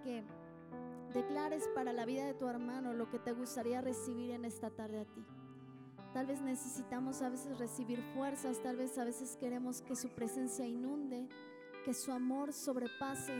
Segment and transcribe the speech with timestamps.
[0.00, 0.24] que
[1.12, 5.00] declares para la vida de tu hermano lo que te gustaría recibir en esta tarde
[5.00, 5.24] a ti.
[6.12, 10.66] Tal vez necesitamos a veces recibir fuerzas, tal vez a veces queremos que su presencia
[10.66, 11.28] inunde,
[11.84, 13.34] que su amor sobrepase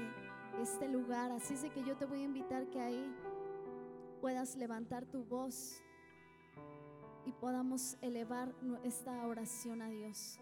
[0.61, 1.31] este lugar.
[1.33, 3.15] Así es de que yo te voy a invitar que ahí
[4.21, 5.83] puedas levantar tu voz
[7.27, 10.41] y podamos elevar esta oración a Dios.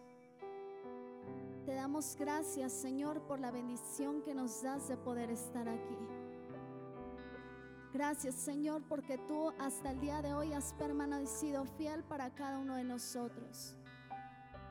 [1.66, 5.98] Te damos gracias, Señor, por la bendición que nos das de poder estar aquí.
[7.92, 12.76] Gracias, Señor, porque tú hasta el día de hoy has permanecido fiel para cada uno
[12.76, 13.76] de nosotros.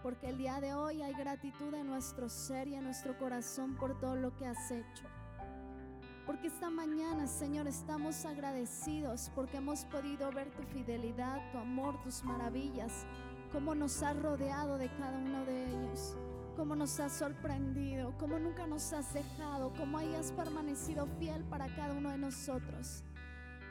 [0.01, 3.99] Porque el día de hoy hay gratitud en nuestro ser y en nuestro corazón por
[3.99, 5.03] todo lo que has hecho.
[6.25, 12.23] Porque esta mañana, Señor, estamos agradecidos porque hemos podido ver tu fidelidad, tu amor, tus
[12.23, 13.05] maravillas,
[13.51, 16.15] cómo nos has rodeado de cada uno de ellos,
[16.55, 21.93] cómo nos has sorprendido, cómo nunca nos has dejado, cómo hayas permanecido fiel para cada
[21.93, 23.03] uno de nosotros.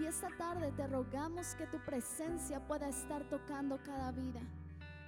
[0.01, 4.41] Y esta tarde te rogamos que tu presencia pueda estar tocando cada vida,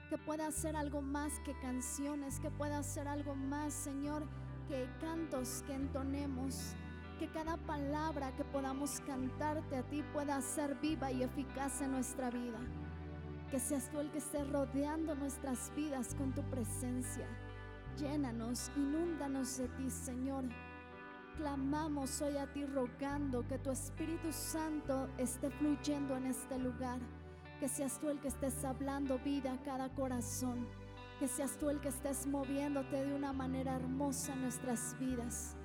[0.09, 4.27] que pueda hacer algo más que canciones, que pueda hacer algo más, Señor,
[4.69, 6.75] que cantos que entonemos
[7.21, 12.31] que cada palabra que podamos cantarte a ti pueda ser viva y eficaz en nuestra
[12.31, 12.59] vida.
[13.51, 17.27] Que seas tú el que esté rodeando nuestras vidas con tu presencia.
[18.01, 20.45] Llénanos, inúndanos de ti, Señor.
[21.37, 26.99] Clamamos hoy a ti rogando que tu Espíritu Santo esté fluyendo en este lugar.
[27.59, 30.67] Que seas tú el que estés hablando vida a cada corazón.
[31.19, 35.57] Que seas tú el que estés moviéndote de una manera hermosa en nuestras vidas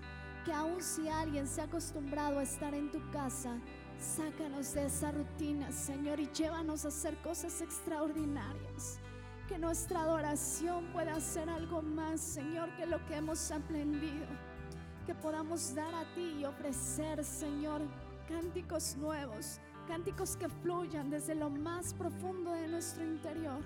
[0.44, 3.58] que aun si alguien se ha acostumbrado a estar en tu casa,
[3.98, 9.00] sácanos de esa rutina, Señor, y llévanos a hacer cosas extraordinarias.
[9.48, 14.26] Que nuestra adoración pueda ser algo más, Señor, que lo que hemos aprendido.
[15.06, 17.82] Que podamos dar a ti y ofrecer, Señor,
[18.28, 23.62] cánticos nuevos, cánticos que fluyan desde lo más profundo de nuestro interior,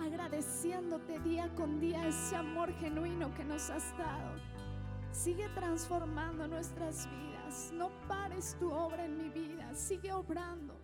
[0.00, 4.36] agradeciéndote día con día ese amor genuino que nos has dado.
[5.10, 7.72] Sigue transformando nuestras vidas.
[7.72, 9.72] No pares tu obra en mi vida.
[9.74, 10.74] Sigue obrando.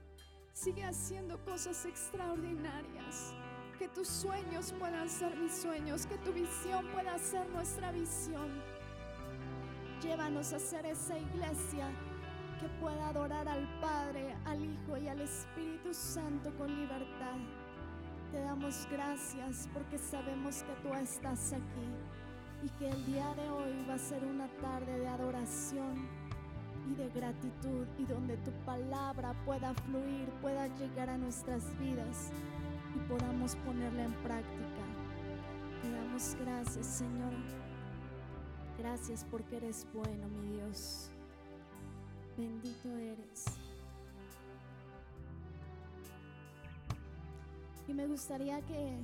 [0.52, 3.34] Sigue haciendo cosas extraordinarias.
[3.80, 6.04] Que tus sueños puedan ser mis sueños.
[6.04, 8.60] Que tu visión pueda ser nuestra visión.
[10.02, 11.88] Llévanos a ser esa iglesia
[12.60, 17.38] que pueda adorar al Padre, al Hijo y al Espíritu Santo con libertad.
[18.30, 21.88] Te damos gracias porque sabemos que tú estás aquí
[22.62, 26.06] y que el día de hoy va a ser una tarde de adoración
[26.86, 32.30] y de gratitud y donde tu palabra pueda fluir, pueda llegar a nuestras vidas
[32.94, 34.84] y podamos ponerla en práctica.
[35.82, 37.32] Te damos gracias, Señor.
[38.78, 41.10] Gracias porque eres bueno, mi Dios.
[42.36, 43.44] Bendito eres.
[47.86, 48.98] Y me gustaría que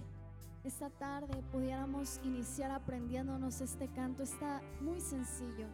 [0.65, 4.23] esta tarde pudiéramos iniciar aprendiéndonos este canto.
[4.23, 5.67] Está muy sencillo.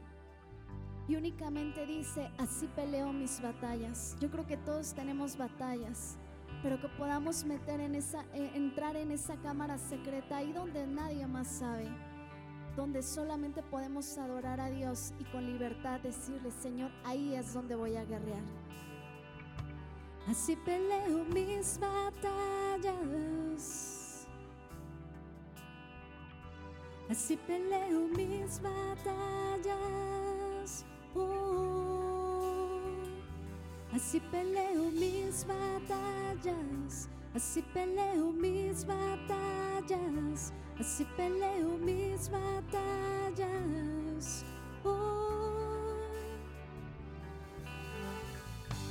[1.09, 4.17] Y únicamente dice, así peleo mis batallas.
[4.21, 6.17] Yo creo que todos tenemos batallas,
[6.63, 11.27] pero que podamos meter en esa, eh, entrar en esa cámara secreta ahí donde nadie
[11.27, 11.89] más sabe,
[12.77, 17.97] donde solamente podemos adorar a Dios y con libertad decirle, Señor, ahí es donde voy
[17.97, 18.43] a guerrear.
[20.29, 23.13] Así peleo mis batallas.
[27.11, 29.73] Así peleo mis batallas.
[31.15, 31.92] Oh,
[33.95, 37.09] así peleo mis batallas.
[37.35, 40.53] Así peleo mis batallas.
[40.79, 43.45] Así peleo mis batallas.
[44.85, 45.95] Oh,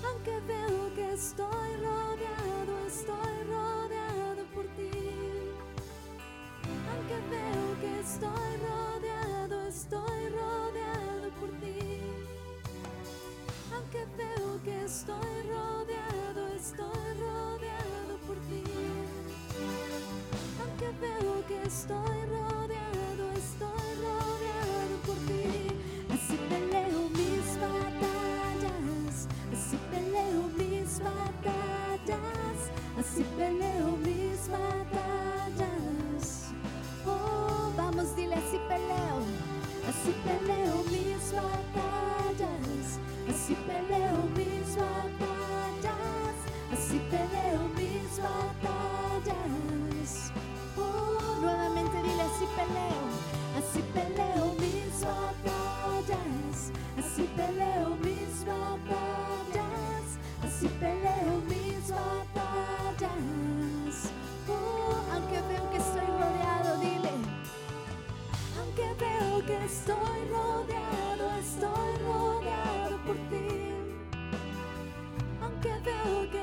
[0.07, 4.91] aunque veo que estoy rodeado, estoy rodeado por ti.
[6.91, 7.61] Aunque veo
[8.01, 12.01] estoy rodeado, estoy rodeado por ti.
[13.73, 18.63] Aunque veo que estoy rodeado, estoy rodeado por ti.
[20.61, 22.20] Aunque veo que estoy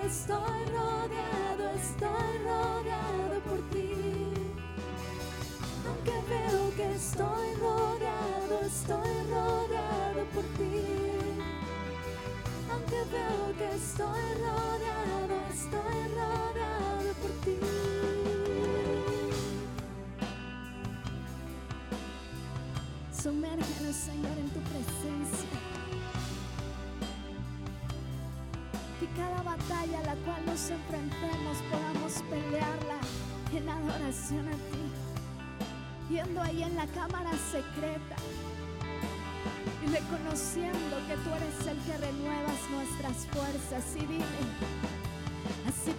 [0.09, 3.93] estoy rodeado, estoy rodeado por ti.
[5.87, 10.87] Aunque veo que estoy rodeado, estoy rodeado por ti.
[12.73, 17.59] Aunque veo que estoy rodeado, estoy rodeado por ti.
[23.23, 24.58] Sumérgenos, Señor, en tu
[29.19, 32.99] cada batalla a la cual nos enfrentemos podamos pelearla
[33.53, 34.85] en adoración a ti.
[36.09, 38.17] Yendo ahí en la cámara secreta
[39.85, 43.85] y reconociendo que tú eres el que renuevas nuestras fuerzas.
[43.97, 44.25] Y dile,
[45.69, 45.93] así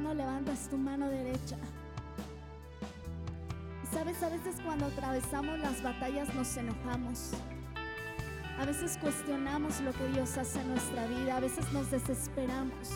[0.00, 1.56] no levantas tu mano derecha?
[3.92, 7.32] Sabes, a veces cuando atravesamos las batallas nos enojamos.
[8.58, 11.36] A veces cuestionamos lo que Dios hace en nuestra vida.
[11.36, 12.90] A veces nos desesperamos.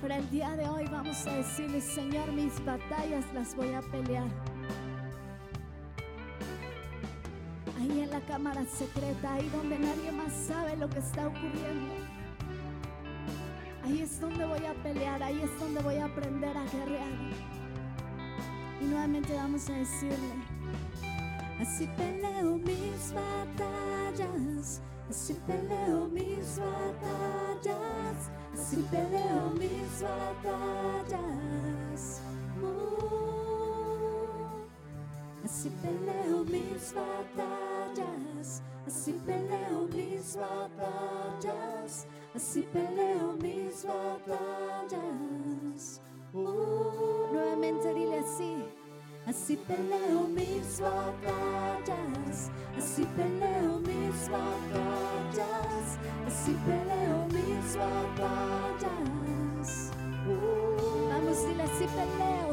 [0.00, 4.28] Pero el día de hoy vamos a decirle, Señor, mis batallas las voy a pelear.
[7.78, 12.19] Ahí en la cámara secreta, ahí donde nadie más sabe lo que está ocurriendo.
[13.90, 17.10] Ahí es donde voy a pelear, ahí es donde voy a aprender a guerrear.
[18.80, 20.32] Y nuevamente vamos a decirle,
[21.60, 31.40] así peleo mis batallas, así peleo mis batallas, así peleo mis batallas.
[35.44, 45.00] Así peleo mis batallas, así peleo mis batallas, así peleo mis batallas.
[46.32, 48.64] Oh, nuevamente dile así.
[49.26, 59.20] Así peleo mis batallas, así peleo mis batallas, así peleo mis batallas.
[60.26, 62.50] Uh, vamos, dile así peleo,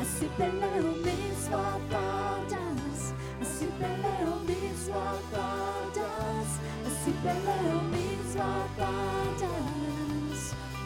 [0.00, 6.48] así peleo mis batallas, así peleo mis batallas,
[6.86, 7.93] así peleo mis
[8.34, 9.44] batallas.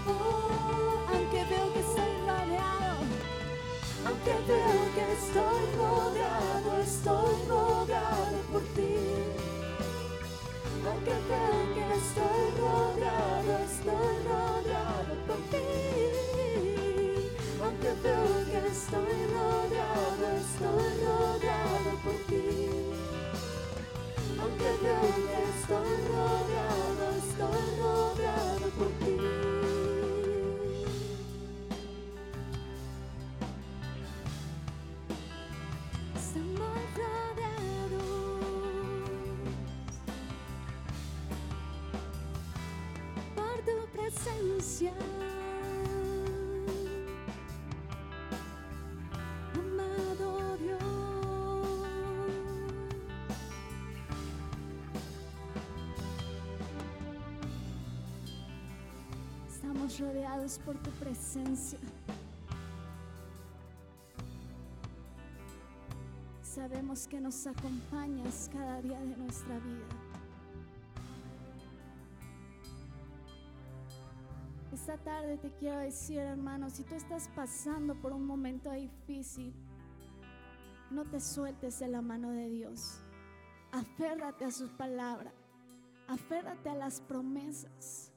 [0.07, 3.05] Oh, aunque veo que estoy rodeado.
[4.07, 8.95] Aunque veo que estoy rodeado, estoy rodeado por ti.
[10.87, 15.69] Aunque veo que estoy rodeado, estoy rodeado por ti.
[17.63, 22.47] Aunque veo que estoy rodeado, estoy rodeado por ti.
[24.41, 26.58] Aunque veo que estoy rodeado,
[59.97, 61.79] rodeados por tu presencia.
[66.43, 69.87] Sabemos que nos acompañas cada día de nuestra vida.
[74.73, 79.55] Esta tarde te quiero decir, hermano, si tú estás pasando por un momento difícil,
[80.91, 83.01] no te sueltes de la mano de Dios.
[83.73, 85.35] Aférrate a sus palabras.
[86.07, 88.13] Aférrate a las promesas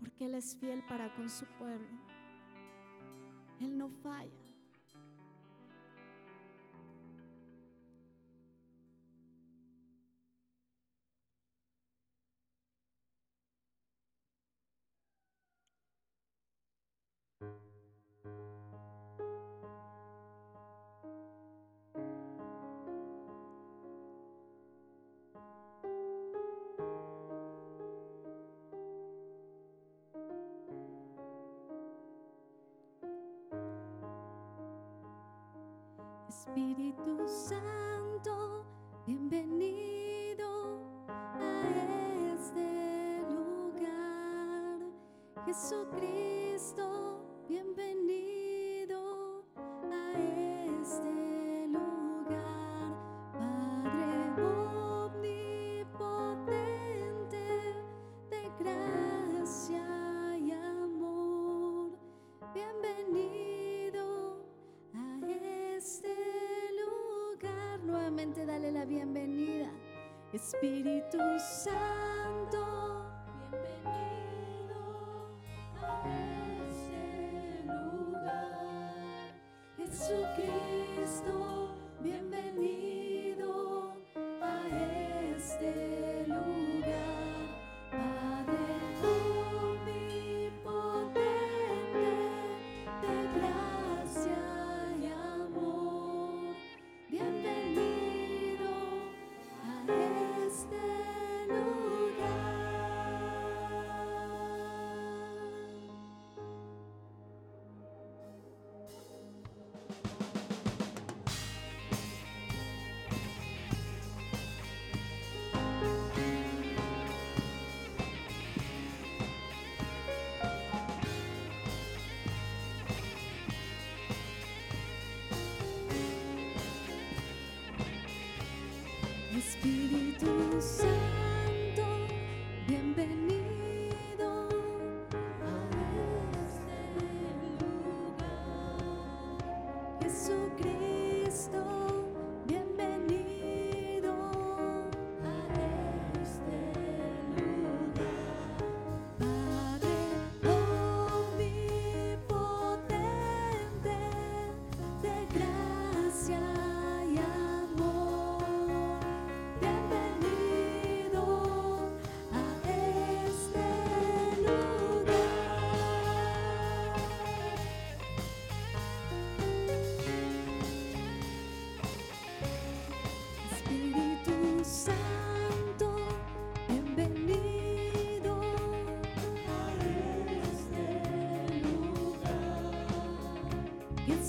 [0.00, 1.86] porque Él es fiel para con su pueblo.
[3.60, 4.39] Él no falla.
[36.50, 38.64] Espíritu Santo,
[39.06, 44.80] bienvenido a este lugar.
[45.46, 47.09] Jesucristo.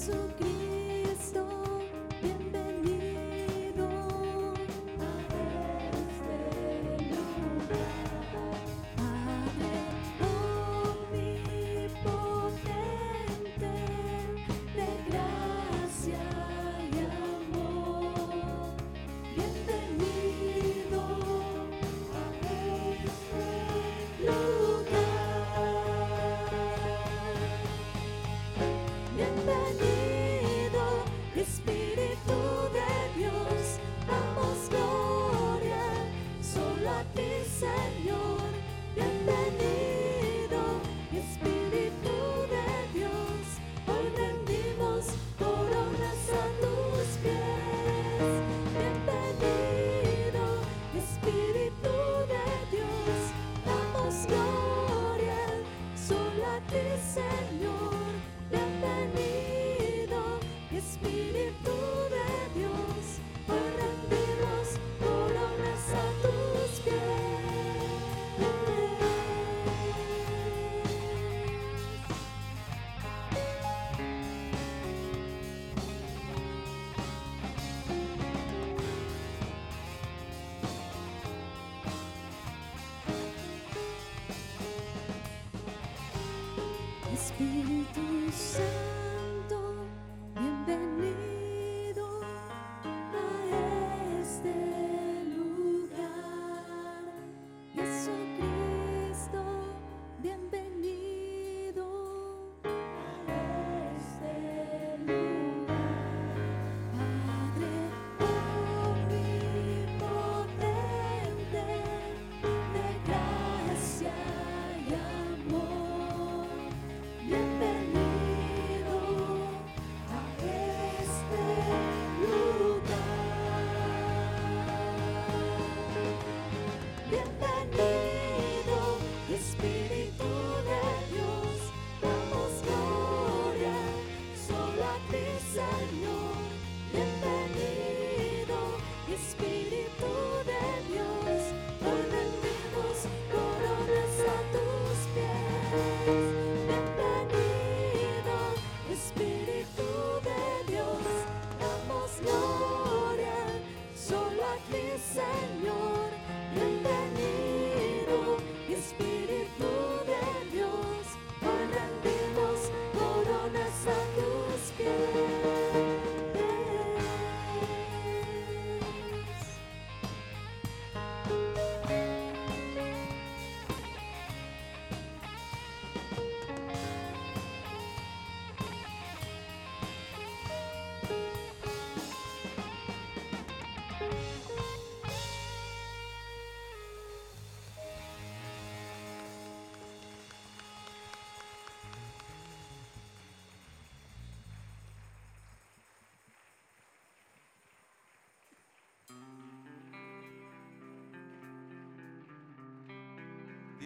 [0.01, 0.71] Jesucristo.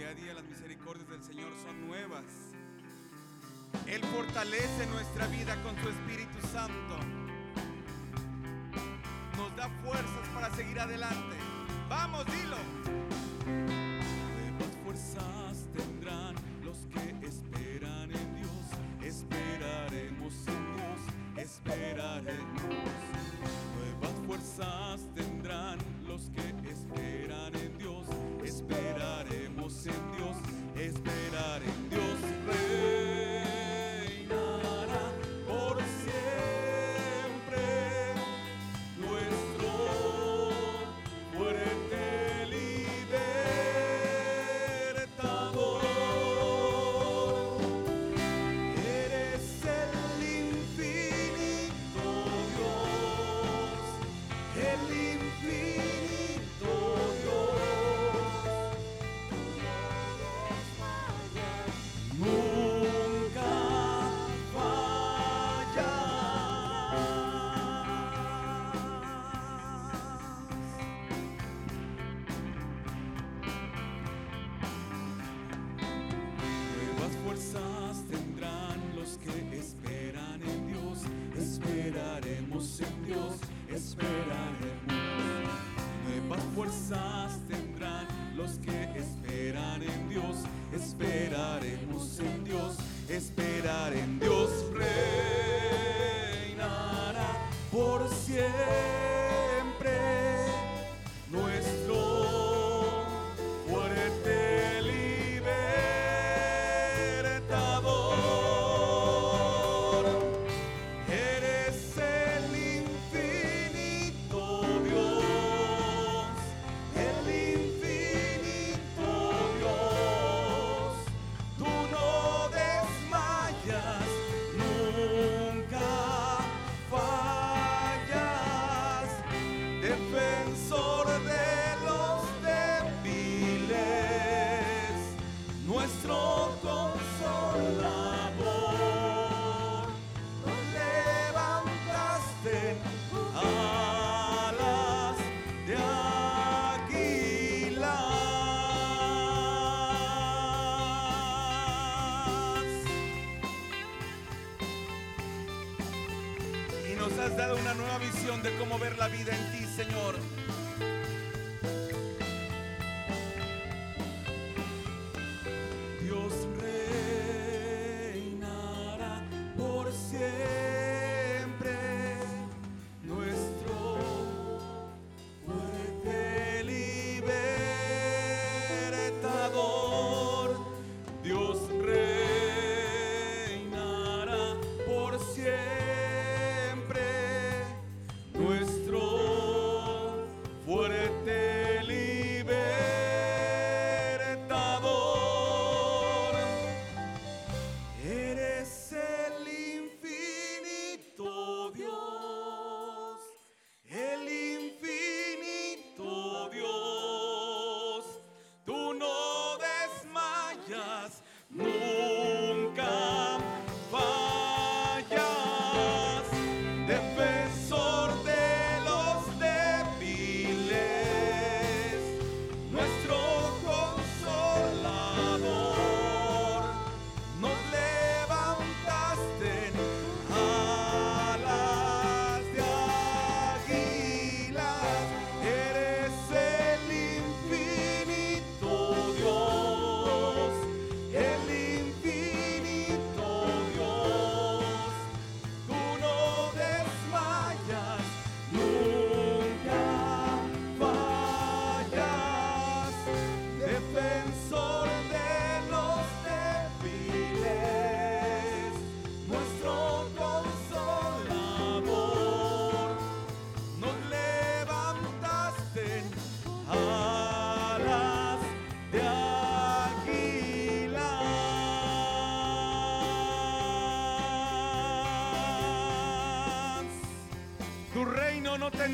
[0.05, 2.24] día a día las misericordias del Señor son nuevas.
[3.88, 6.97] Él fortalece nuestra vida con su Espíritu Santo.
[9.35, 11.35] Nos da fuerzas para seguir adelante.
[11.89, 12.57] Vamos, dilo.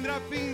[0.01, 0.50] Sandra Pinto.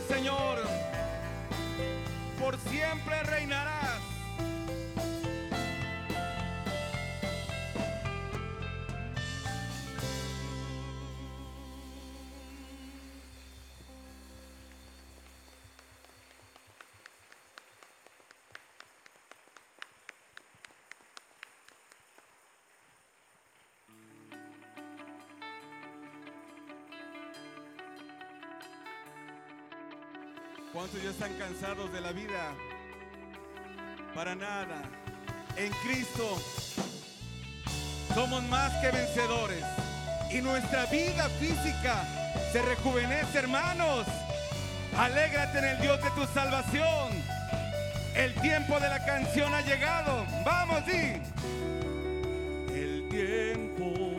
[30.78, 32.54] ¿Cuántos ya están cansados de la vida?
[34.14, 34.84] Para nada.
[35.56, 36.38] En Cristo
[38.14, 39.64] somos más que vencedores.
[40.32, 42.04] Y nuestra vida física
[42.52, 44.06] se rejuvenece, hermanos.
[44.96, 47.24] Alégrate en el Dios de tu salvación.
[48.16, 50.28] El tiempo de la canción ha llegado.
[50.46, 51.20] Vamos, y
[52.72, 54.17] El tiempo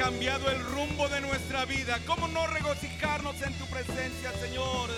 [0.00, 1.98] cambiado el rumbo de nuestra vida.
[2.06, 4.88] ¿Cómo no regocijarnos en tu presencia, Señor?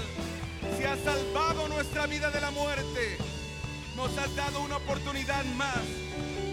[0.78, 3.18] Si has salvado nuestra vida de la muerte,
[3.96, 5.82] nos has dado una oportunidad más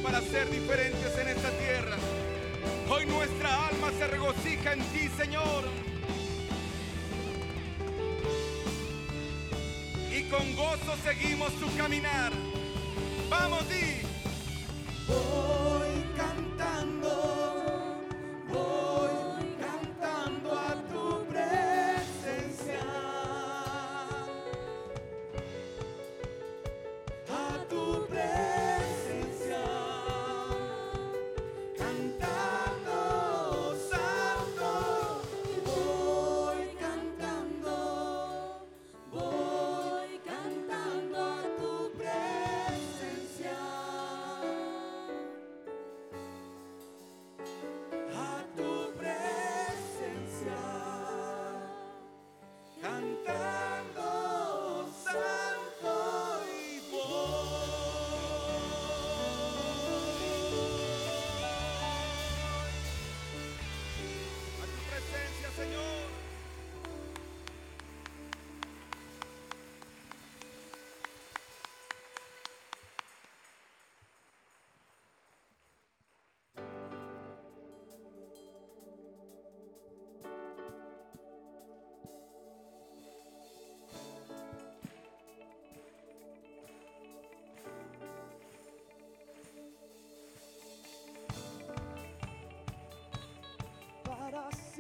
[0.02, 1.96] para ser diferentes en esta tierra.
[2.90, 5.66] Hoy nuestra alma se regocija en ti, Señor.
[10.12, 12.32] Y con gozo seguimos tu caminar.
[13.30, 15.59] Vamos, di.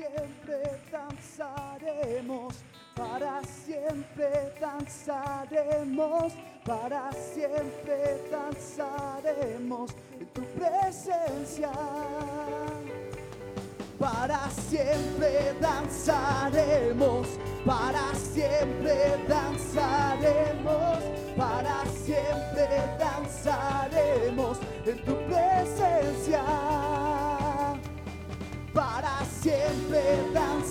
[0.09, 2.53] Siempre danzaremos,
[2.95, 6.33] para siempre danzaremos,
[6.65, 11.71] para siempre danzaremos en tu presencia.
[13.99, 17.27] Para siempre danzaremos,
[17.65, 18.95] para siempre
[19.27, 20.99] danzaremos,
[21.35, 22.67] para siempre
[22.97, 24.48] danzaremos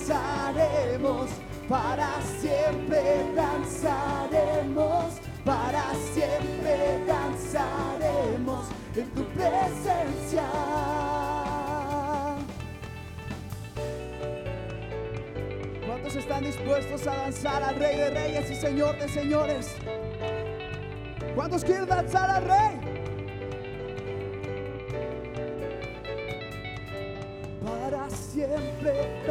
[0.09, 1.31] danzaremos,
[1.69, 2.09] para
[2.41, 8.67] siempre danzaremos, para siempre danzaremos
[8.97, 10.45] en tu presencia.
[15.87, 19.77] ¿Cuántos están dispuestos a danzar al Rey de Reyes y Señor de Señores?
[21.35, 22.89] ¿Cuántos quieren danzar al Rey?
[27.65, 29.23] Para siempre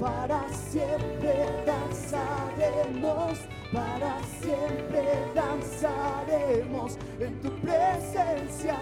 [0.00, 3.38] para siempre danzaremos,
[3.72, 8.78] para siempre danzaremos en tu presencia.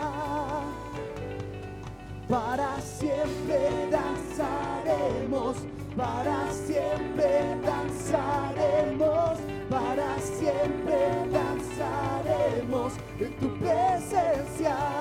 [2.29, 3.59] Para siempre
[3.91, 5.57] danzaremos,
[5.97, 10.99] para siempre danzaremos, para siempre
[11.33, 15.00] danzaremos en tu presencia.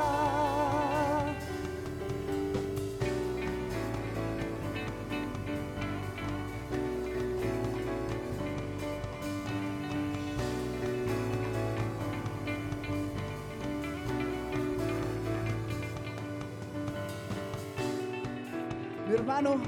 [19.39, 19.61] Hermano,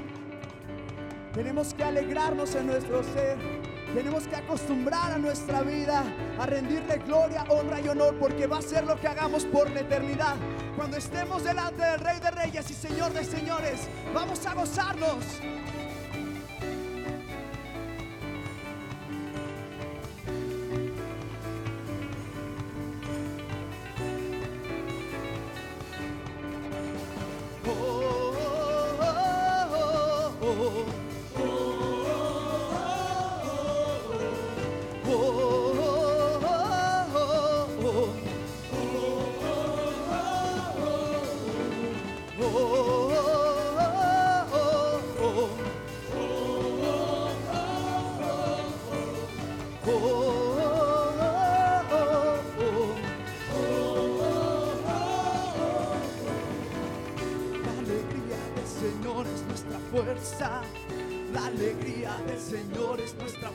[1.34, 3.38] tenemos que alegrarnos en nuestro ser.
[3.94, 6.02] Tenemos que acostumbrar a nuestra vida
[6.38, 9.80] a rendirle gloria, honra y honor porque va a ser lo que hagamos por la
[9.80, 10.36] eternidad.
[10.76, 15.24] Cuando estemos delante del Rey de Reyes y Señor de Señores, vamos a gozarnos.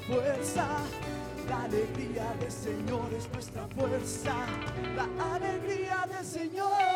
[0.07, 0.67] Fuerza.
[1.49, 4.33] La alegría del Señor es nuestra fuerza.
[4.95, 6.86] La alegría del Señor.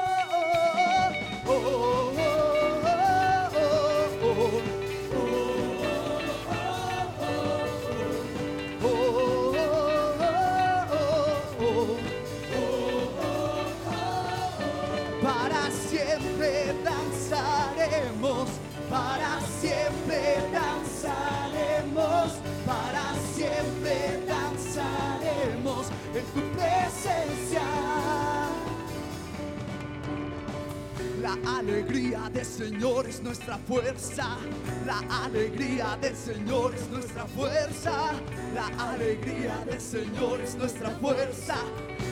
[32.62, 34.38] Señor es nuestra fuerza.
[34.86, 38.12] La alegría del Señor es nuestra fuerza.
[38.54, 41.56] La alegría del Señor es nuestra fuerza.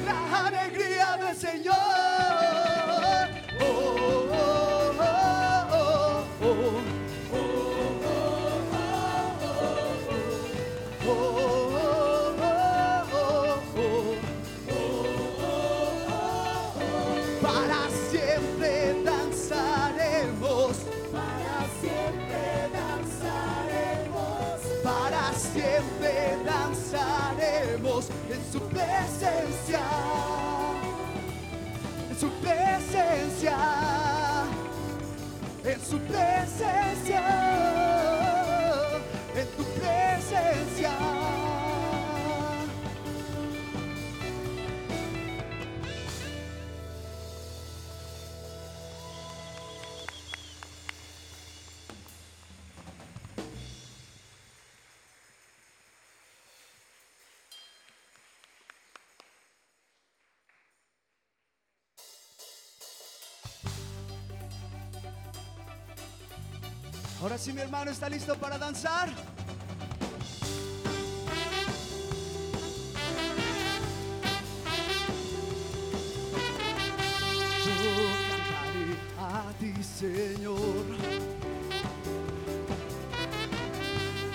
[0.07, 1.98] la alegría del Señor.
[67.21, 69.10] Ahora sí, mi hermano está listo para danzar.
[77.65, 77.73] Yo
[78.29, 80.86] cantaré a ti, Señor.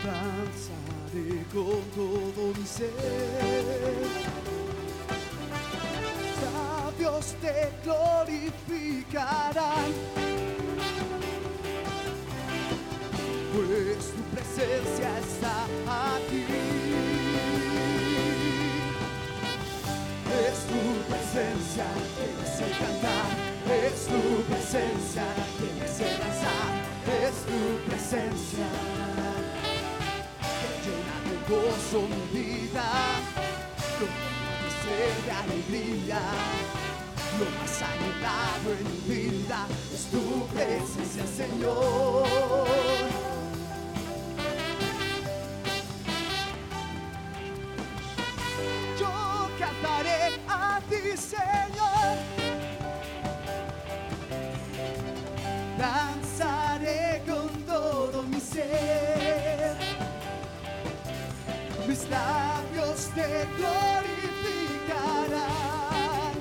[0.05, 2.93] Danzaré con todo mi ser.
[6.39, 10.24] Sabios te glorificarán.
[14.55, 15.65] Presencia está
[16.15, 16.45] aquí.
[20.47, 23.29] Es tu presencia que me hace cantar,
[23.67, 25.25] es tu presencia
[25.59, 26.73] que me hace danzar,
[27.27, 28.69] es tu presencia
[30.61, 32.87] que llena de gozo mi vida,
[33.99, 36.21] lo que ser de alegría.
[37.37, 42.64] Lo más anhelado en mi vida es tu presencia, Señor.
[58.69, 59.77] Ser.
[61.87, 66.35] Mis labios te glorificarán.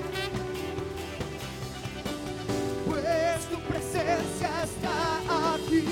[2.85, 4.97] Pues tu presencia está
[5.53, 5.85] aquí.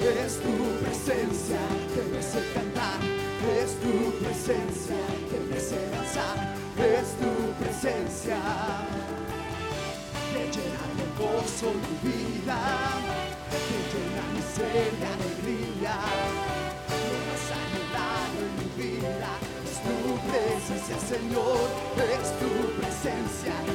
[0.00, 0.54] Es tu
[0.84, 1.60] presencia
[1.94, 3.00] que me hace cantar,
[3.62, 5.00] es tu presencia
[5.30, 6.38] que me hace danzar,
[6.78, 7.32] es tu
[7.62, 8.38] presencia
[10.32, 15.94] que llena de gozo mi vida, que llena mi ser de alegría.
[17.08, 19.30] Lo más anhelado en mi vida
[19.64, 19.96] es tu
[20.30, 21.60] presencia, Señor,
[22.18, 23.67] es tu presencia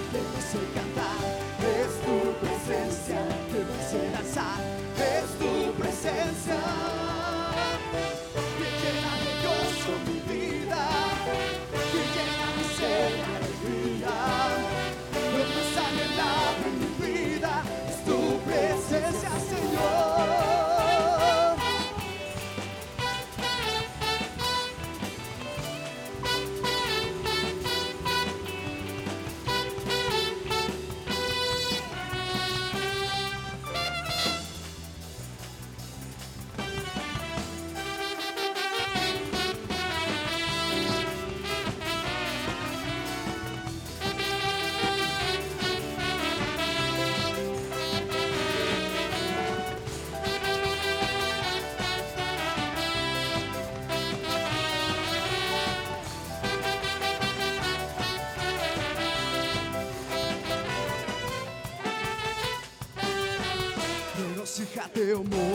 [64.95, 65.52] Regocíjate, oh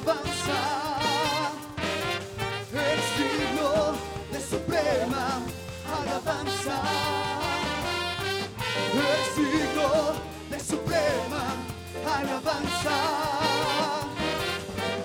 [0.00, 0.60] alabanza.
[2.72, 3.92] Es digno
[4.32, 5.42] de suprema
[5.98, 6.82] alabanza.
[8.94, 9.88] Es digno
[10.50, 11.42] de suprema
[12.16, 12.96] alabanza.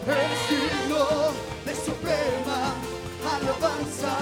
[0.08, 1.08] Es digno
[1.66, 2.74] de suprema
[3.36, 4.18] alabanza.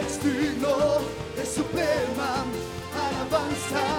[0.00, 0.76] Es digno
[1.36, 2.44] de suprema
[2.94, 3.95] alabanza.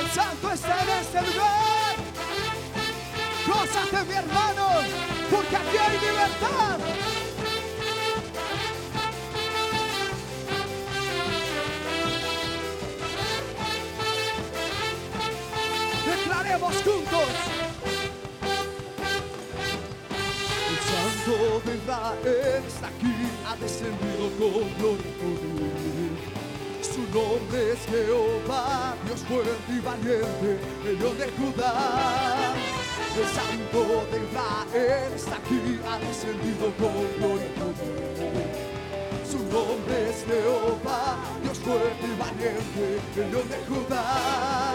[0.00, 1.96] El santo está en este lugar.
[3.46, 4.68] Gózate, mi hermano,
[5.30, 6.71] porque aquí hay libertad.
[26.82, 32.54] Su nombre es Jehová, Dios fuerte y valiente, el Dios de Judá.
[33.14, 39.30] El santo de Israel está aquí, ha descendido con gloria y.
[39.30, 44.74] Su nombre es Jehová, Dios fuerte y valiente, el Dios de Judá.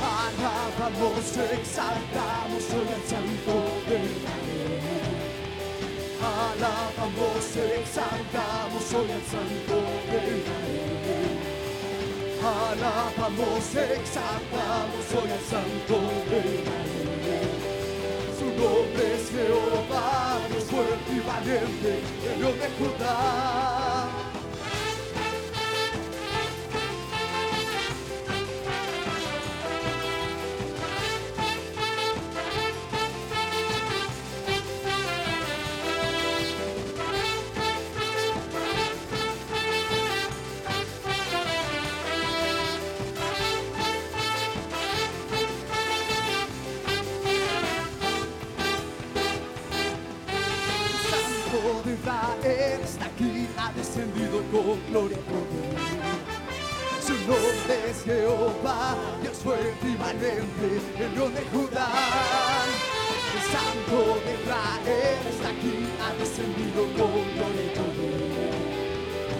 [0.00, 3.54] Alabamos, exaltamos hoy al santo
[3.88, 4.41] de Israel.
[6.22, 9.74] Alabamos, exaltamos hoy al santo
[10.06, 11.34] de Israel.
[12.38, 15.96] Alabamos, exaltamos hoy al santo
[16.30, 16.42] de.
[18.38, 21.90] Su nombre es Jehová, Dios fuerte y valiente,
[22.32, 24.11] el Dios de Judá.
[52.42, 55.18] Israel está aquí, ha descendido con gloria.
[57.00, 61.88] Su nombre es Jehová, Dios fuerte y valiente, el Dios de Judá.
[63.34, 67.72] El Santo de Israel está aquí, ha descendido con gloria.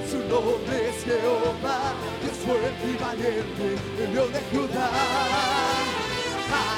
[0.08, 3.66] Su nombre es Jehová, Dios fuerte y valiente,
[3.98, 4.90] el Dios de Judá.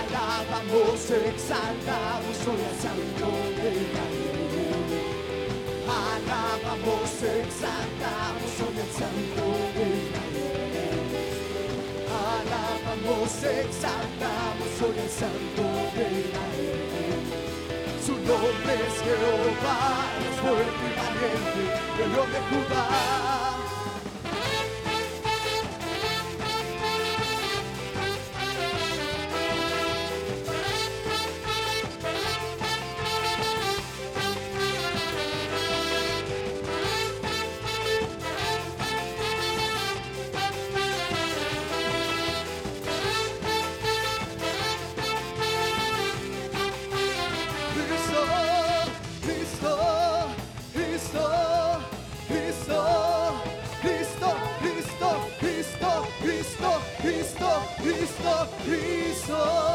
[0.00, 3.26] Alabamos, exaltamos hoy al Santo
[3.60, 4.23] de Israel.
[5.94, 9.88] Alabamos, exaltamos hoy al Santo de.
[12.34, 15.64] Alabamos, exaltamos hoy al Santo
[15.94, 16.08] de.
[18.04, 19.78] Su nombre es Jehová,
[20.20, 21.62] es fuerte y valiente,
[22.02, 23.63] el de Judá.
[59.26, 59.73] 错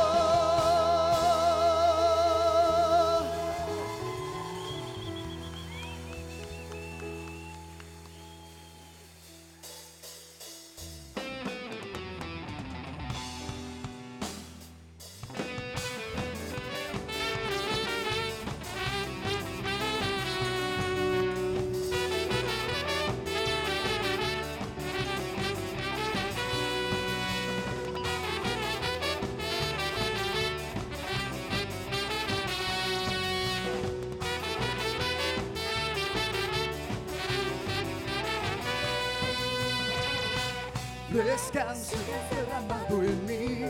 [41.66, 42.01] canción
[42.32, 43.66] derramado en mí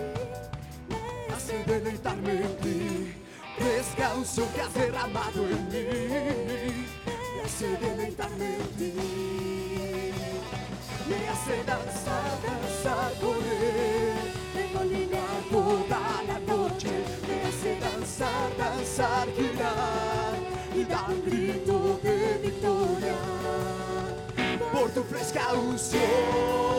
[1.36, 3.16] hace deleitarme en ti.
[3.58, 6.88] Descanso que has derramado en mí
[7.36, 8.94] me hace deleitarme en ti.
[11.10, 14.20] Me hace danzar, danzar con él.
[15.50, 16.92] Toda la noche
[17.28, 20.36] me hace danzar, danzar, girar
[20.76, 23.16] y dar grito de victoria
[24.72, 26.79] por tu fresca unción.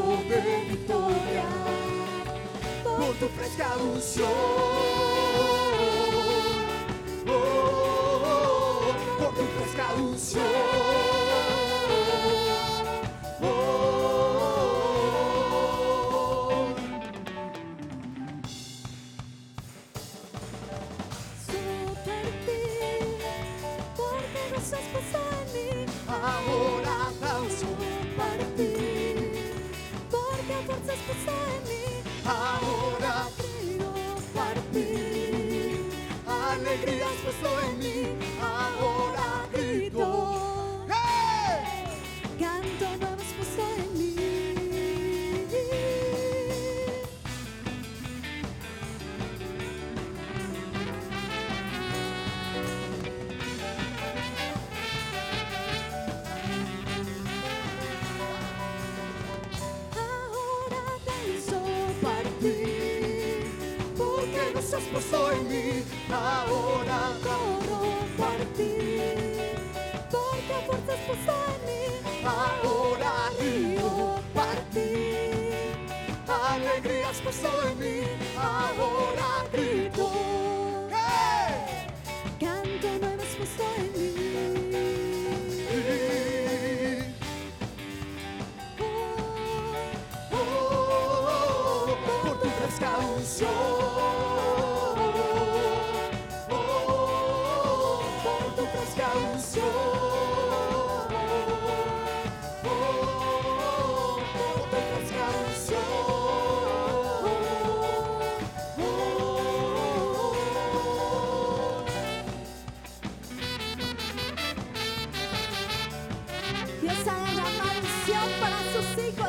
[0.00, 1.42] grito de
[2.82, 4.30] por tu fresca unción.
[7.26, 8.22] Oh, oh,
[8.88, 10.42] oh, por tu fresca unción.
[26.08, 27.66] Ahora danzo
[28.16, 28.81] para ti.
[30.92, 31.14] Porque a
[36.74, 38.01] fuerzas puesto en mí.
[66.12, 67.80] Ahora corro
[68.18, 68.76] para ti.
[70.10, 71.82] Porque a fuerzas puesto en mí.
[72.24, 73.90] Ahora río
[74.34, 74.90] para ti.
[76.28, 78.00] Alegría has puesto en mí.
[78.36, 79.71] Ahora grito.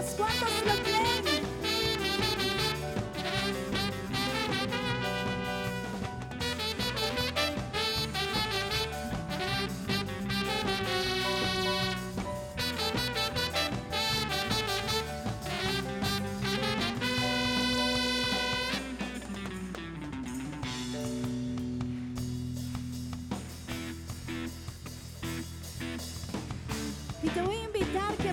[0.04, 0.16] Sus hijos.
[0.18, 1.43] ¿Cuántos lo creen?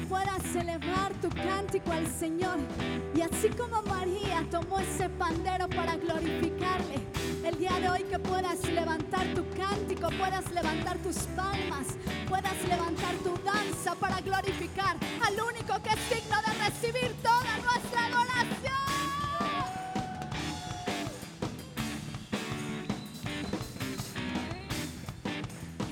[0.08, 0.89] Puedas celebrar
[1.46, 2.58] cántico al Señor.
[3.14, 7.00] Y así como María tomó ese pandero para glorificarle,
[7.44, 11.86] el día de hoy que puedas levantar tu cántico, puedas levantar tus palmas,
[12.28, 18.06] puedas levantar tu danza para glorificar al único que es digno de recibir toda nuestra
[18.06, 18.80] adoración.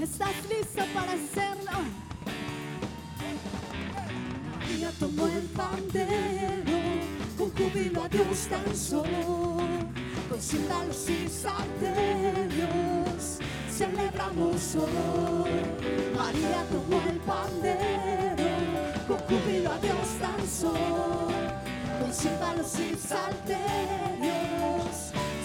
[0.01, 1.48] ¿Estás listo para hacerlo?
[10.29, 11.79] Con címbalos y salterios,
[13.71, 15.51] celebramos hoy.
[16.15, 18.45] María tomó el pandero,
[19.07, 20.75] con júbilo a Dios danzó,
[22.01, 23.57] con címbalos y salterios,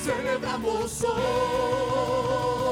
[0.04, 2.63] celebramos hoy.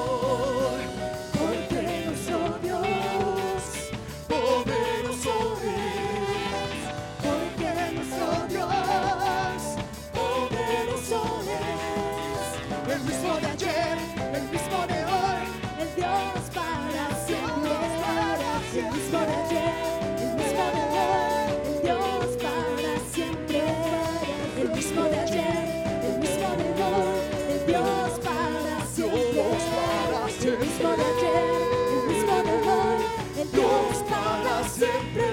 [34.81, 35.23] Siempre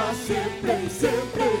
[0.00, 1.51] y siempre y siempre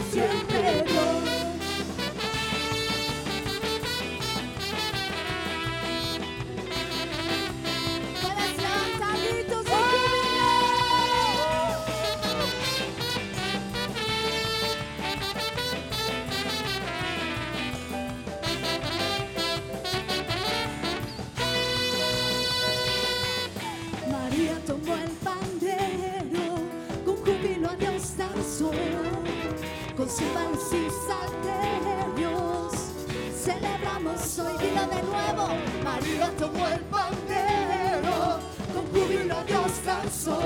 [34.38, 35.48] Hoy, dilo de nuevo.
[35.84, 38.38] María tomó el pandero,
[38.72, 40.38] con júbilo Dios danzó.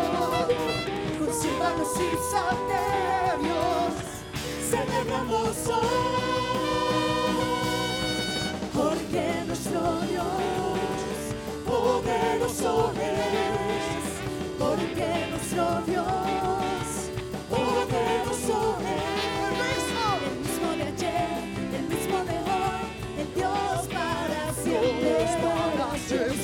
[1.19, 3.95] Con címbalos y salterios,
[4.69, 5.87] celebramos hoy.
[8.75, 10.27] Porque nuestro Dios
[11.65, 16.07] poderoso es, porque nuestro Dios
[17.49, 19.16] poderoso es.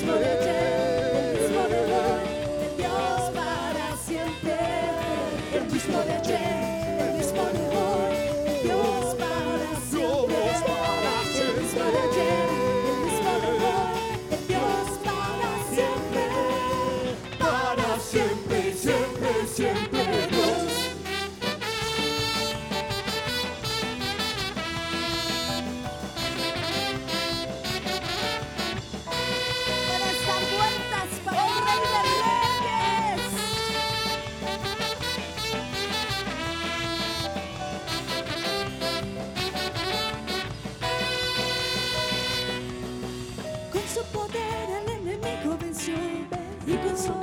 [0.03, 0.72] El mismo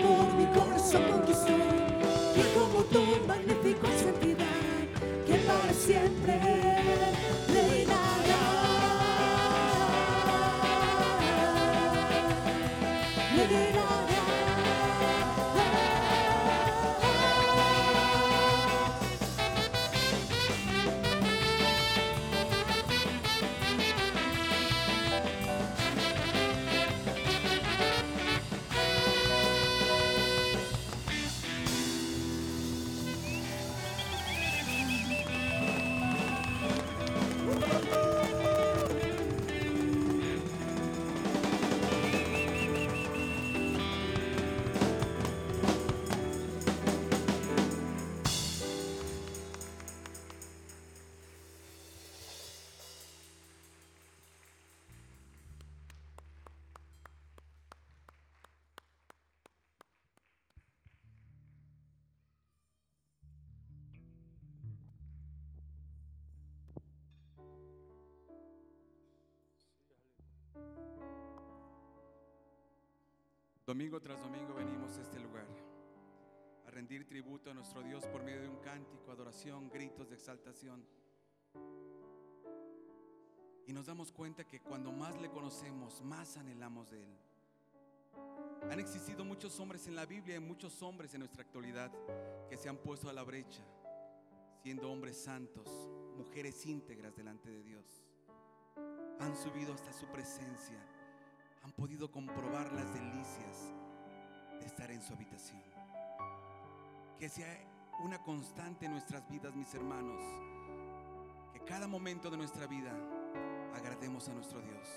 [0.01, 1.53] amor mi corazón conquistó.
[2.37, 4.47] Y como tu magnífico santidad
[5.27, 6.60] que para siempre
[73.71, 75.47] Domingo tras domingo venimos a este lugar
[76.67, 80.85] a rendir tributo a nuestro Dios por medio de un cántico, adoración, gritos de exaltación.
[83.69, 87.17] Y nos damos cuenta que cuando más le conocemos, más anhelamos de Él.
[88.73, 91.93] Han existido muchos hombres en la Biblia y muchos hombres en nuestra actualidad
[92.49, 93.63] que se han puesto a la brecha,
[94.65, 95.69] siendo hombres santos,
[96.17, 98.03] mujeres íntegras delante de Dios.
[99.21, 100.85] Han subido hasta su presencia,
[101.63, 103.73] han podido comprobar las delicias
[104.59, 105.63] de estar en su habitación.
[107.19, 107.47] Que sea
[108.03, 110.23] una constante en nuestras vidas, mis hermanos,
[111.53, 112.93] que cada momento de nuestra vida
[113.75, 114.89] agrademos a nuestro Dios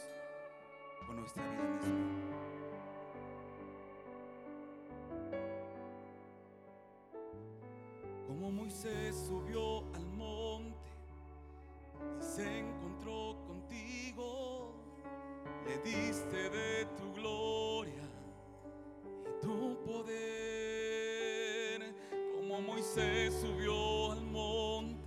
[1.05, 2.33] con nuestra vida misma.
[8.27, 9.83] Como Moisés subió
[22.95, 25.01] Moisés subió al monte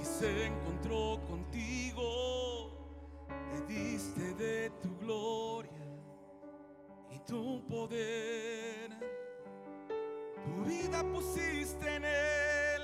[0.00, 2.70] y se encontró contigo,
[3.52, 5.72] le diste de tu gloria
[7.10, 8.90] y tu poder.
[10.44, 12.82] Tu vida pusiste en él,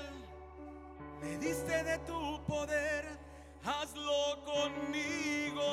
[1.21, 3.05] le diste de tu poder,
[3.63, 5.63] hazlo conmigo,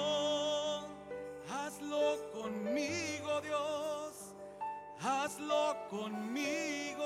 [1.51, 4.37] hazlo conmigo Dios,
[5.01, 7.06] hazlo conmigo,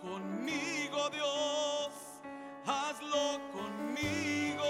[0.00, 1.90] conmigo Dios,
[2.66, 4.64] hazlo conmigo.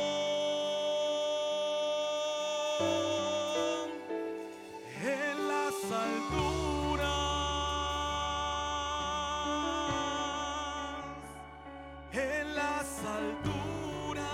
[5.03, 7.05] En las alturas,
[12.12, 14.25] en las alturas,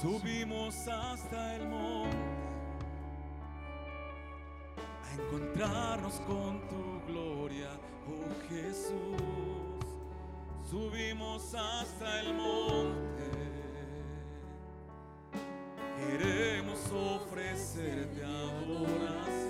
[0.00, 1.68] subimos hasta el
[5.18, 7.70] encontrarnos con tu gloria,
[8.08, 8.94] oh Jesús.
[10.68, 13.30] Subimos hasta el monte,
[15.98, 19.43] queremos ofrecerte adoración.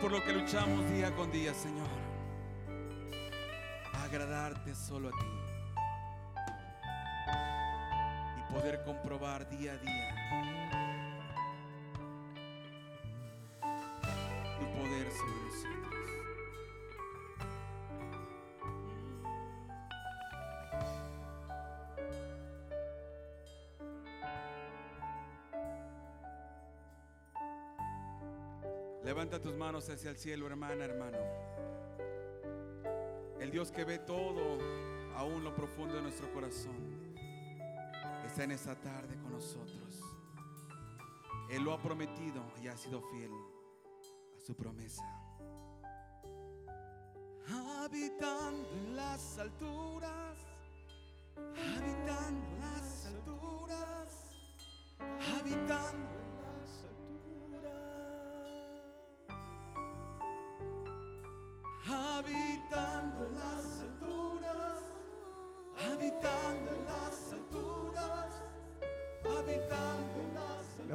[0.00, 1.88] Por lo que luchamos día con día, Señor.
[3.92, 5.26] Agradarte solo a ti.
[8.38, 10.14] Y poder comprobar día a día
[14.58, 15.79] tu poder sobre nosotros.
[29.10, 31.18] Levanta tus manos hacia el cielo, hermana, hermano.
[33.40, 34.56] El Dios que ve todo,
[35.16, 36.76] aún lo profundo de nuestro corazón,
[38.24, 40.00] está en esta tarde con nosotros.
[41.50, 45.02] Él lo ha prometido y ha sido fiel a su promesa.
[47.48, 50.38] Habitando en las alturas,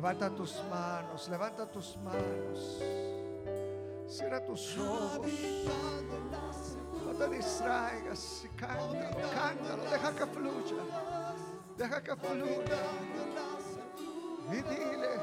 [0.06, 2.80] Levanta tus manos, levanta tus manos.
[4.08, 5.32] Cierra tus ojos.
[7.04, 10.84] No te distraigas cántalo, cántalo, deja que fluya.
[11.76, 12.82] Deja que fluya.
[14.52, 15.20] Y dile,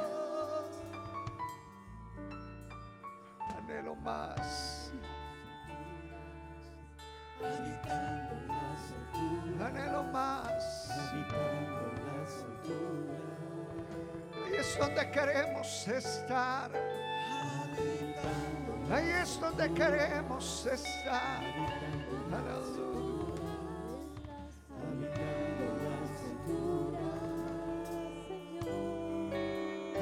[3.57, 4.41] anhelo más,
[15.12, 16.70] queremos estar.
[18.90, 21.42] Ahí es donde queremos estar.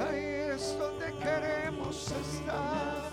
[0.00, 3.10] Ahí es donde queremos estar.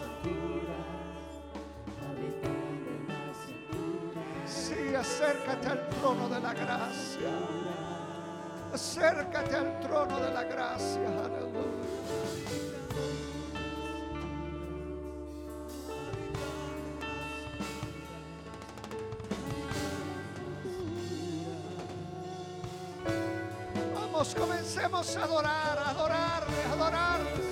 [4.46, 7.30] Sí, acércate al trono de la gracia.
[8.74, 11.27] Acércate al trono de la gracia.
[24.18, 27.47] Comencemos a adorar, a adorarle, a adorarle.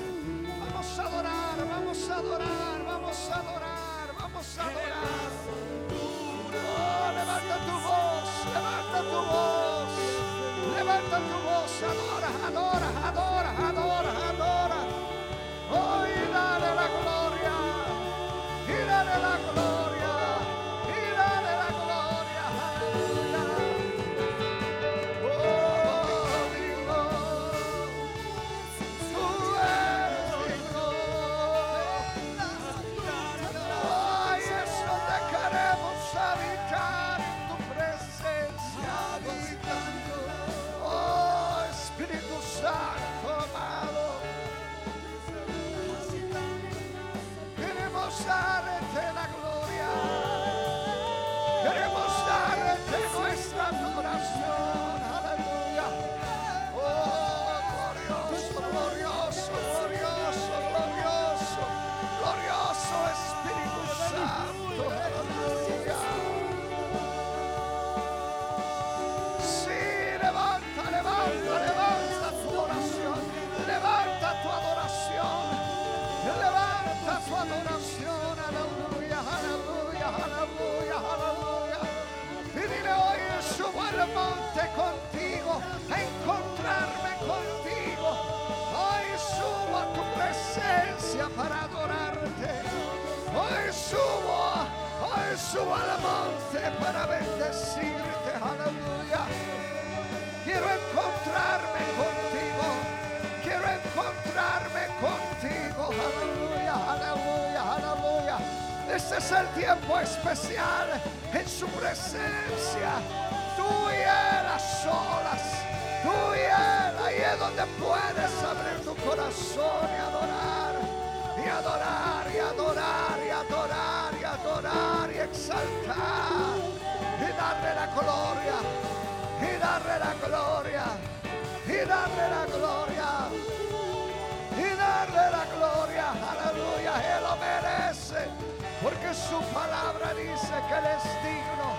[139.15, 141.69] Su palabra dice que Él es digno,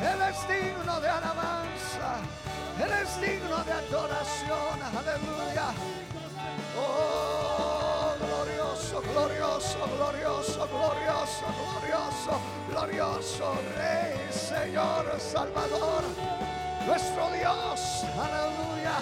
[0.00, 2.10] Él es digno de alabanza,
[2.82, 5.68] Él es digno de adoración, aleluya.
[6.80, 12.40] Oh, glorioso, glorioso, glorioso, glorioso, glorioso,
[12.70, 16.04] glorioso Rey, Señor, Salvador
[16.88, 18.96] nuestro Dios, aleluya.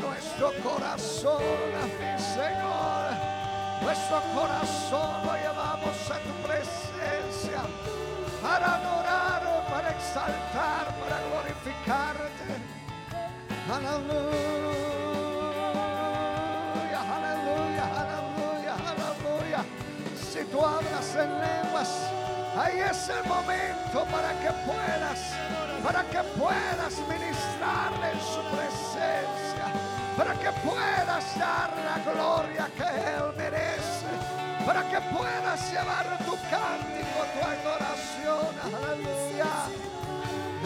[0.00, 1.42] Nuestro corazón,
[1.98, 3.07] mi Señor,
[3.82, 7.60] nuestro corazón lo llevamos a tu presencia
[8.42, 12.54] para adorar, para exaltar, para glorificarte.
[13.70, 14.20] Aleluya,
[17.16, 19.60] aleluya, aleluya, aleluya.
[20.16, 21.90] Si tú hablas en lenguas,
[22.56, 25.38] ahí es el momento para que puedas
[25.82, 29.67] para que puedas ministrarle en su presencia,
[30.18, 34.10] para que puedas dar la gloria que Él merece,
[34.66, 39.52] para que puedas llevar tu cántico, tu adoración, aleluya,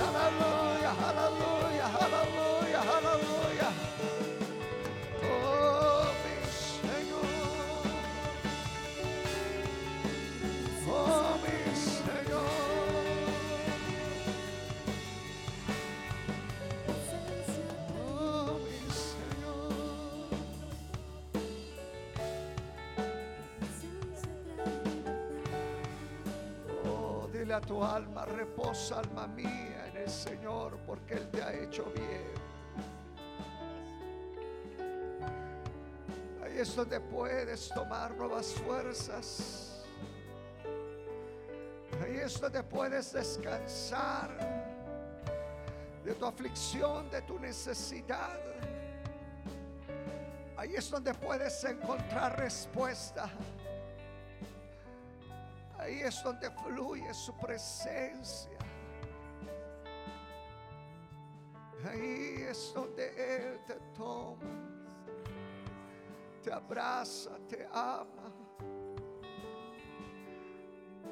[0.09, 1.72] aleluya, aleluya,
[27.61, 32.33] tu alma, reposa alma mía en el Señor, porque Él te ha hecho bien.
[36.43, 39.85] Ahí es donde puedes tomar nuevas fuerzas.
[42.03, 44.31] Ahí es donde puedes descansar
[46.05, 48.41] de tu aflicción, de tu necesidad.
[50.57, 53.31] Ahí es donde puedes encontrar respuesta.
[55.83, 58.57] Ahí es donde fluye su presencia.
[61.85, 64.47] Ahí es donde Él te toma,
[66.41, 68.33] te abraza, te ama.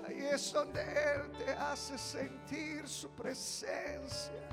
[0.07, 4.49] Ahí es donde Él te hace sentir su presencia.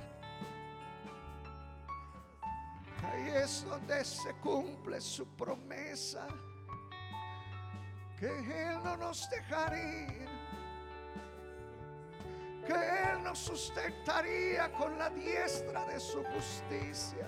[3.04, 6.28] Ahí es donde se cumple su promesa.
[8.20, 10.26] Que Él no nos dejaría.
[12.66, 17.28] Que Él nos sustentaría con la diestra de su justicia.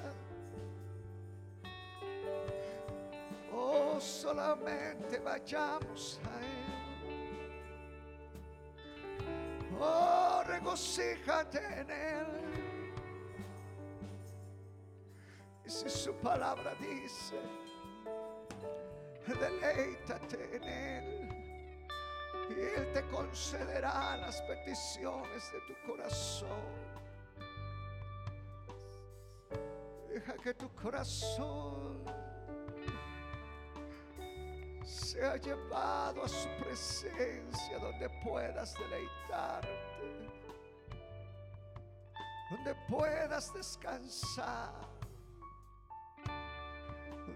[3.53, 6.59] Oh, solamente vayamos a Él.
[9.79, 12.27] Oh, regocíjate en Él.
[15.65, 17.39] Y si su palabra dice,
[19.35, 21.29] deleítate en Él.
[22.49, 26.89] Y Él te concederá las peticiones de tu corazón.
[30.09, 32.03] Deja que tu corazón
[34.83, 39.69] sea llevado a su presencia donde puedas deleitarte.
[42.49, 44.98] Donde puedas descansar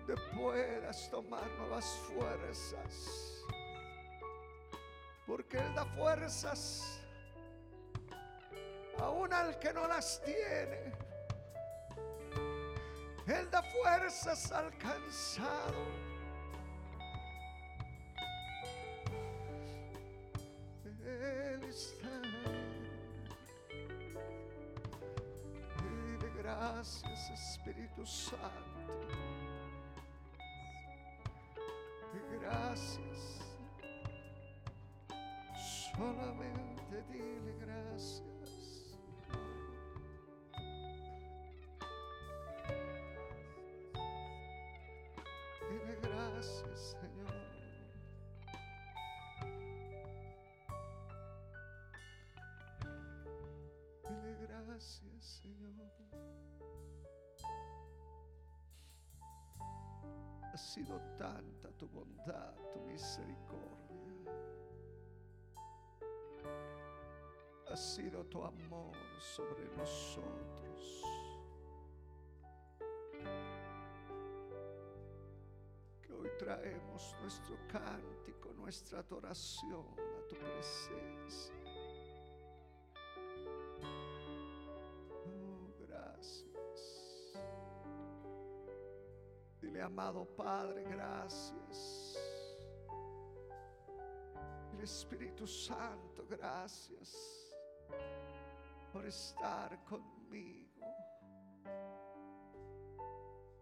[0.05, 3.43] donde puedas tomar nuevas fuerzas.
[5.25, 7.01] Porque Él da fuerzas
[8.99, 10.93] aún al que no las tiene.
[13.27, 15.85] Él da fuerzas al cansado.
[21.05, 22.21] Él está.
[25.81, 29.32] Dile gracias Espíritu Santo.
[32.13, 33.39] Gracias.
[35.95, 38.97] Solamente dile gracias.
[45.69, 47.33] Dile gracias, Señor.
[54.03, 56.42] Dile gracias, Señor.
[60.53, 64.31] Ha sido tanta tu bondad, tu misericordia.
[67.71, 71.03] Ha sido tu amor sobre nosotros.
[76.03, 81.62] Que hoy traemos nuestro cántico, nuestra adoración a tu presencia.
[89.83, 92.17] Amado Padre, gracias.
[94.73, 97.15] El Espíritu Santo, gracias
[98.91, 100.85] por estar conmigo.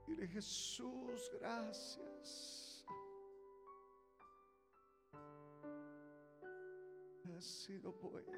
[0.08, 2.86] Dile, Jesús, gracias.
[7.36, 8.32] Has sido bueno.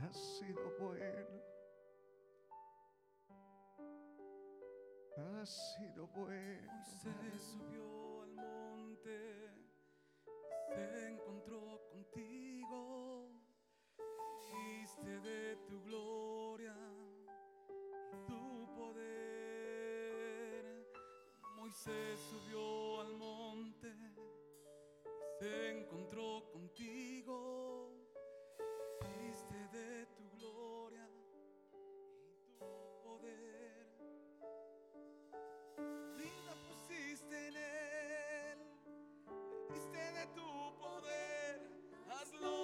[0.00, 1.57] Has sido bueno.
[5.18, 6.72] Has sido bueno.
[6.72, 9.50] Moisés subió al monte,
[10.68, 13.28] se encontró contigo,
[14.52, 16.76] viste de tu gloria
[18.12, 19.82] y tu poder.
[21.56, 23.92] Moisés subió al monte,
[25.40, 27.67] se encontró contigo,
[42.28, 42.57] hazlo conmigo,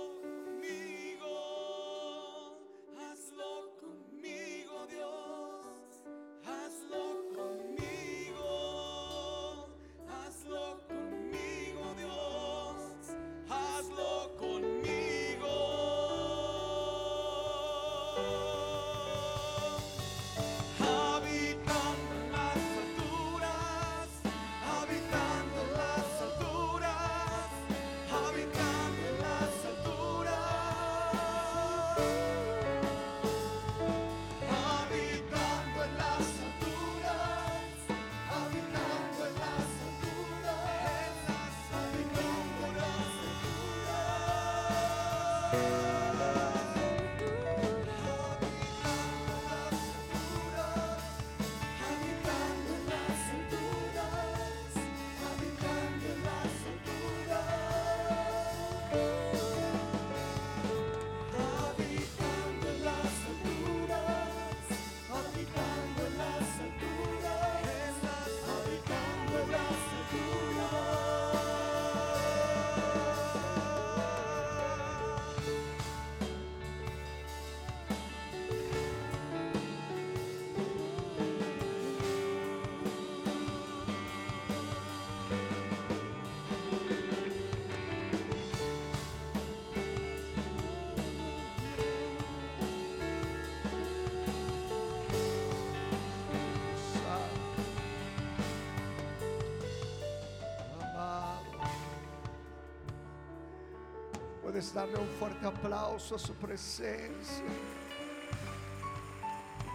[104.65, 107.45] Puedes darle un fuerte aplauso a su presencia.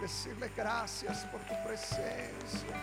[0.00, 2.74] Decirle gracias por tu presencia.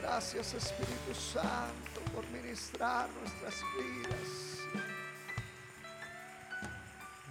[0.00, 4.58] Gracias Espíritu Santo por ministrar nuestras vidas.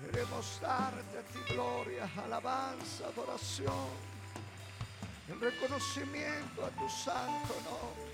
[0.06, 3.90] Queremos darte a ti gloria, alabanza, adoración,
[5.28, 8.09] el reconocimiento a tu santo nombre.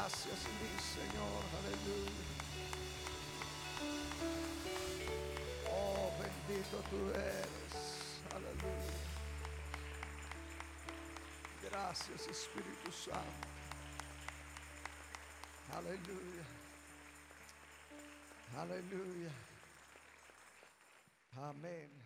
[0.00, 1.42] Gracias, mi Señor.
[1.60, 2.24] Aleluya.
[5.70, 8.22] Oh, bendito tú eres.
[8.34, 8.96] Aleluya.
[11.70, 13.48] Gracias, Espíritu Santo.
[15.76, 16.46] Aleluya.
[18.56, 19.32] Aleluya.
[21.36, 21.99] Amén.